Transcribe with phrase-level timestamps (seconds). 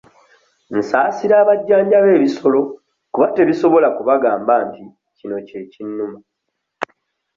[0.77, 2.59] Nsaasira abajjanjaba ebisolo
[3.13, 4.83] kuba tebisobola kubagamba nti
[5.17, 6.17] kino kye kinnuma.